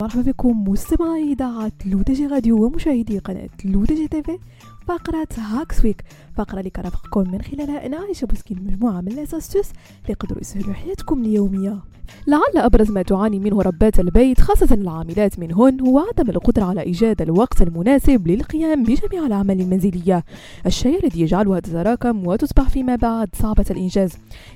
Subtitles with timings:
[0.00, 4.38] مرحبا بكم مستمعي إذاعة L'ODJ Radio ومشاهدي قناة L'ODJ TV.
[4.86, 6.04] فقرة Hacks Week
[6.36, 10.74] فقرة اللي كرافقكم من خلالها أنا عايشة بوسكين مجموعة من les astuces اللي يقدروا يسهلوا
[10.74, 11.78] حياتكم اليومية.
[12.26, 17.22] لعل أبرز ما تعاني منه ربات البيت خاصة العاملات منهن هو عدم القدرة على إيجاد
[17.22, 20.24] الوقت المناسب للقيام بجميع الأعمال المنزلية.
[20.66, 24.12] الشيء الذي يجعلها تتراكم وتصبح فيما بعد صعبة الإنجاز.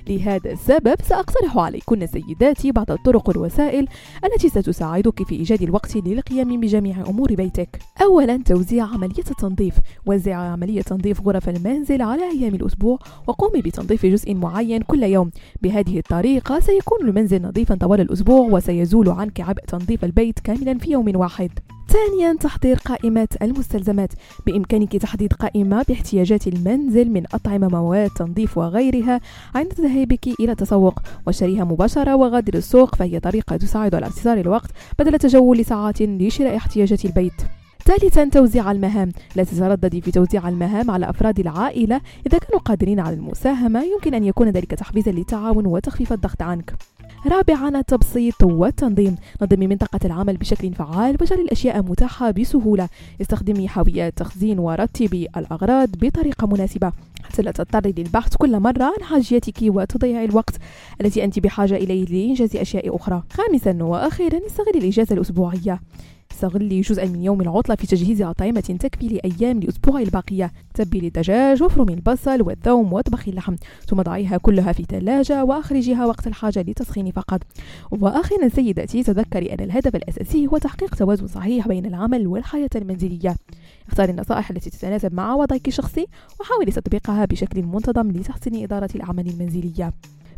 [0.07, 3.87] لهذا السبب سأقترح عليكن سيداتي بعض الطرق والوسائل
[4.25, 7.79] التي ستساعدك في إيجاد الوقت للقيام بجميع أمور بيتك.
[8.01, 9.75] أولا توزيع عملية التنظيف.
[10.05, 15.31] وزع عملية تنظيف غرف المنزل على أيام الأسبوع وقومي بتنظيف جزء معين كل يوم.
[15.61, 21.15] بهذه الطريقة سيكون المنزل نظيفا طوال الأسبوع وسيزول عنك عبء تنظيف البيت كاملا في يوم
[21.15, 21.49] واحد.
[21.87, 24.13] ثانيا تحضير قائمة المستلزمات.
[24.45, 29.21] بإمكانك تحديد قائمة باحتياجات المنزل من أطعمة مواد تنظيف وغيرها
[29.55, 30.99] عند ذهابك إلى التسوق.
[31.27, 37.05] وشريها مباشرة وغادر السوق فهي طريقة تساعد على اختصار الوقت بدل تجول ساعات لشراء احتياجات
[37.05, 37.60] البيت.
[37.99, 39.11] ثالثا توزيع المهام.
[39.35, 42.01] لا تترددي في توزيع المهام على أفراد العائلة.
[42.27, 46.73] إذا كانوا قادرين على المساهمة يمكن أن يكون ذلك تحفيزا للتعاون وتخفيف الضغط عنك.
[47.27, 49.15] رابعا التبسيط والتنظيم.
[49.41, 52.89] نظمي منطقة العمل بشكل فعال واجعلي الأشياء متاحة بسهولة.
[53.21, 56.91] استخدمي حاويات تخزين ورتبي الأغراض بطريقة مناسبة.
[57.23, 60.55] حتى لا تضطري للبحث كل مرة عن حاجياتك وتضيعي الوقت
[61.01, 65.79] التي أنت بحاجة إليه لإنجاز أشياء أخرى؟ خامسا وأخيرا استغلي الإجازة الأسبوعية.
[66.31, 70.51] استغلي جزءا من يوم العطلة في تجهيز أطعمة تكفي لأيام الأسبوع الباقية.
[70.73, 73.55] تبلي الدجاج وافرمي البصل والثوم واطبخي اللحم.
[73.87, 77.41] ثم ضعيها كلها في ثلاجة وأخرجيها وقت الحاجة للتسخين فقط.
[77.91, 83.35] وأخيرا سيداتي تذكري أن الهدف الأساسي هو تحقيق توازن صحيح بين العمل والحياة المنزلية.
[83.87, 86.07] اختاري النصائح التي تتناسب مع وضعك الشخصي
[86.39, 89.93] وحاولي تطبيقها بشكل منتظم لتحسين إدارة الأعمال المنزلية.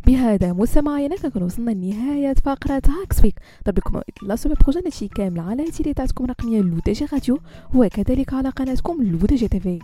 [0.06, 3.34] بهذا مستمعينا كنكون وصلنا لنهاية فقرة هاكس ويك
[3.64, 7.38] طلب لكم لا سوبر بروجين هادشي كامل على تيليتاتكم الرقمية لو دي جي راديو
[7.74, 9.78] وكذلك على قناتكم لو دي جي تيفي